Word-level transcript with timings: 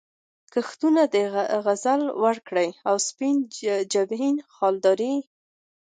کښتونه 0.53 1.01
د 1.13 1.15
غزل 1.65 2.01
وکره، 2.23 2.65
سپین 3.07 3.37
جبین 3.93 4.35
خالدارې 4.53 5.15